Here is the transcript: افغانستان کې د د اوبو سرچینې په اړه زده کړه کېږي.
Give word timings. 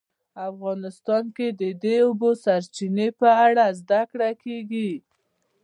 افغانستان 0.49 1.23
کې 1.35 1.47
د 1.61 1.63
د 1.83 1.85
اوبو 2.05 2.29
سرچینې 2.43 3.07
په 3.19 3.27
اړه 3.45 3.65
زده 3.79 4.01
کړه 4.11 4.29
کېږي. 4.43 4.91